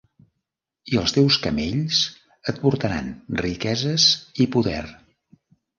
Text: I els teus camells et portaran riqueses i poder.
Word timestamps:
I 0.93 0.97
els 1.01 1.13
teus 1.17 1.37
camells 1.43 2.01
et 2.53 2.63
portaran 2.65 3.13
riqueses 3.47 4.11
i 4.47 4.53
poder. 4.59 4.85